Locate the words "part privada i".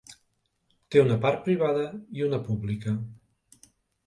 1.25-2.25